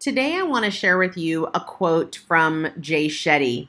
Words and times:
Today, 0.00 0.36
I 0.36 0.42
want 0.42 0.64
to 0.64 0.70
share 0.70 0.96
with 0.96 1.16
you 1.16 1.48
a 1.52 1.58
quote 1.58 2.20
from 2.28 2.68
Jay 2.78 3.08
Shetty. 3.08 3.66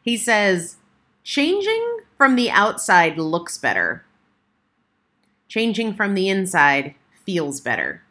He 0.00 0.16
says, 0.16 0.76
Changing 1.24 1.98
from 2.16 2.36
the 2.36 2.48
outside 2.48 3.18
looks 3.18 3.58
better, 3.58 4.04
changing 5.48 5.94
from 5.94 6.14
the 6.14 6.28
inside 6.28 6.94
feels 7.26 7.60
better. 7.60 8.02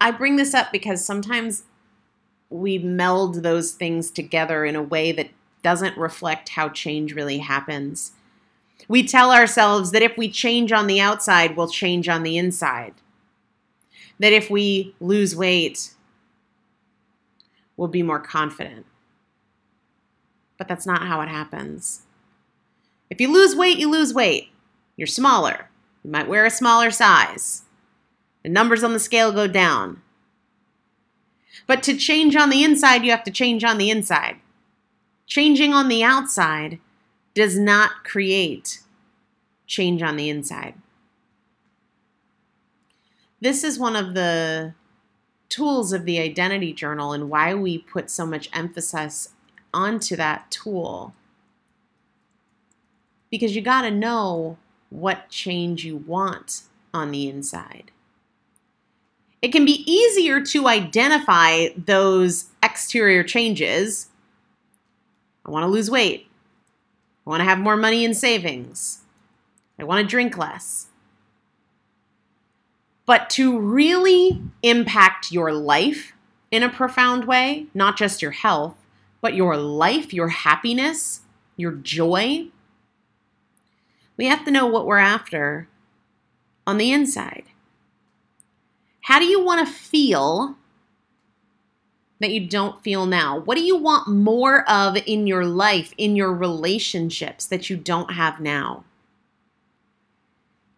I 0.00 0.12
bring 0.12 0.36
this 0.36 0.54
up 0.54 0.70
because 0.70 1.04
sometimes 1.04 1.64
we 2.48 2.78
meld 2.78 3.42
those 3.42 3.72
things 3.72 4.12
together 4.12 4.64
in 4.64 4.76
a 4.76 4.82
way 4.82 5.10
that 5.10 5.30
doesn't 5.64 5.98
reflect 5.98 6.50
how 6.50 6.68
change 6.68 7.12
really 7.12 7.38
happens. 7.38 8.12
We 8.86 9.04
tell 9.04 9.32
ourselves 9.32 9.90
that 9.90 10.02
if 10.02 10.16
we 10.16 10.30
change 10.30 10.70
on 10.70 10.86
the 10.86 11.00
outside, 11.00 11.56
we'll 11.56 11.68
change 11.68 12.08
on 12.08 12.22
the 12.22 12.38
inside 12.38 12.94
that 14.24 14.32
if 14.32 14.48
we 14.48 14.94
lose 15.00 15.36
weight, 15.36 15.92
we'll 17.76 17.88
be 17.88 18.02
more 18.02 18.18
confident. 18.18 18.86
But 20.56 20.66
that's 20.66 20.86
not 20.86 21.02
how 21.02 21.20
it 21.20 21.28
happens. 21.28 22.06
If 23.10 23.20
you 23.20 23.30
lose 23.30 23.54
weight, 23.54 23.76
you 23.76 23.90
lose 23.90 24.14
weight. 24.14 24.48
You're 24.96 25.06
smaller. 25.06 25.68
You 26.02 26.10
might 26.10 26.26
wear 26.26 26.46
a 26.46 26.50
smaller 26.50 26.90
size. 26.90 27.64
The 28.42 28.48
numbers 28.48 28.82
on 28.82 28.94
the 28.94 28.98
scale 28.98 29.30
go 29.30 29.46
down. 29.46 30.00
But 31.66 31.82
to 31.82 31.94
change 31.94 32.34
on 32.34 32.48
the 32.48 32.64
inside, 32.64 33.04
you 33.04 33.10
have 33.10 33.24
to 33.24 33.30
change 33.30 33.62
on 33.62 33.76
the 33.76 33.90
inside. 33.90 34.36
Changing 35.26 35.74
on 35.74 35.88
the 35.88 36.02
outside 36.02 36.78
does 37.34 37.58
not 37.58 38.04
create 38.04 38.80
change 39.66 40.00
on 40.00 40.16
the 40.16 40.30
inside. 40.30 40.76
This 43.44 43.62
is 43.62 43.78
one 43.78 43.94
of 43.94 44.14
the 44.14 44.72
tools 45.50 45.92
of 45.92 46.06
the 46.06 46.18
identity 46.18 46.72
journal 46.72 47.12
and 47.12 47.28
why 47.28 47.52
we 47.52 47.76
put 47.76 48.08
so 48.08 48.24
much 48.24 48.48
emphasis 48.54 49.34
onto 49.74 50.16
that 50.16 50.50
tool. 50.50 51.12
Because 53.28 53.54
you 53.54 53.60
got 53.60 53.82
to 53.82 53.90
know 53.90 54.56
what 54.88 55.28
change 55.28 55.84
you 55.84 55.98
want 55.98 56.62
on 56.94 57.10
the 57.10 57.28
inside. 57.28 57.90
It 59.42 59.48
can 59.48 59.66
be 59.66 59.84
easier 59.86 60.40
to 60.40 60.66
identify 60.66 61.66
those 61.76 62.46
exterior 62.62 63.22
changes. 63.22 64.08
I 65.44 65.50
want 65.50 65.64
to 65.64 65.68
lose 65.68 65.90
weight. 65.90 66.28
I 67.26 67.30
want 67.30 67.40
to 67.40 67.44
have 67.44 67.58
more 67.58 67.76
money 67.76 68.06
in 68.06 68.14
savings. 68.14 69.02
I 69.78 69.84
want 69.84 70.00
to 70.00 70.10
drink 70.10 70.38
less. 70.38 70.86
But 73.06 73.28
to 73.30 73.58
really 73.58 74.42
impact 74.62 75.30
your 75.30 75.52
life 75.52 76.12
in 76.50 76.62
a 76.62 76.68
profound 76.68 77.26
way, 77.26 77.66
not 77.74 77.96
just 77.96 78.22
your 78.22 78.30
health, 78.30 78.76
but 79.20 79.34
your 79.34 79.56
life, 79.56 80.14
your 80.14 80.28
happiness, 80.28 81.20
your 81.56 81.72
joy, 81.72 82.48
we 84.16 84.26
have 84.26 84.44
to 84.44 84.50
know 84.50 84.66
what 84.66 84.86
we're 84.86 84.98
after 84.98 85.68
on 86.66 86.78
the 86.78 86.92
inside. 86.92 87.44
How 89.02 89.18
do 89.18 89.26
you 89.26 89.44
want 89.44 89.66
to 89.66 89.72
feel 89.72 90.56
that 92.20 92.30
you 92.30 92.46
don't 92.46 92.82
feel 92.82 93.04
now? 93.04 93.38
What 93.38 93.56
do 93.56 93.62
you 93.62 93.76
want 93.76 94.08
more 94.08 94.68
of 94.70 94.96
in 95.04 95.26
your 95.26 95.44
life, 95.44 95.92
in 95.98 96.16
your 96.16 96.32
relationships 96.32 97.44
that 97.46 97.68
you 97.68 97.76
don't 97.76 98.12
have 98.12 98.40
now? 98.40 98.84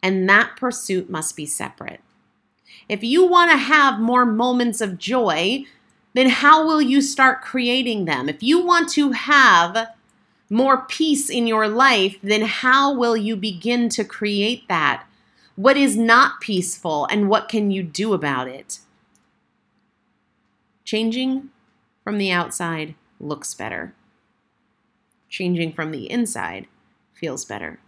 And 0.02 0.28
that 0.28 0.56
pursuit 0.56 1.08
must 1.08 1.36
be 1.36 1.46
separate. 1.46 2.00
If 2.88 3.02
you 3.02 3.26
want 3.26 3.50
to 3.50 3.56
have 3.56 4.00
more 4.00 4.24
moments 4.24 4.80
of 4.80 4.98
joy, 4.98 5.64
then 6.14 6.28
how 6.28 6.66
will 6.66 6.80
you 6.80 7.02
start 7.02 7.42
creating 7.42 8.04
them? 8.04 8.28
If 8.28 8.42
you 8.42 8.64
want 8.64 8.88
to 8.90 9.12
have 9.12 9.88
more 10.48 10.86
peace 10.86 11.28
in 11.28 11.46
your 11.46 11.68
life, 11.68 12.16
then 12.22 12.42
how 12.42 12.94
will 12.94 13.16
you 13.16 13.36
begin 13.36 13.88
to 13.90 14.04
create 14.04 14.66
that? 14.68 15.04
What 15.56 15.76
is 15.76 15.96
not 15.96 16.40
peaceful 16.40 17.06
and 17.06 17.28
what 17.28 17.48
can 17.48 17.70
you 17.70 17.82
do 17.82 18.12
about 18.14 18.48
it? 18.48 18.78
Changing 20.84 21.50
from 22.04 22.18
the 22.18 22.30
outside 22.30 22.94
looks 23.18 23.54
better. 23.54 23.94
Changing 25.28 25.72
from 25.72 25.90
the 25.90 26.10
inside 26.10 26.68
feels 27.12 27.44
better. 27.44 27.80